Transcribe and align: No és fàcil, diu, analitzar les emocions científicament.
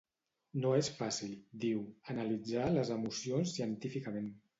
No 0.61 0.69
és 0.77 0.87
fàcil, 1.01 1.35
diu, 1.63 1.83
analitzar 2.13 2.65
les 2.79 2.91
emocions 2.97 3.53
científicament. 3.61 4.33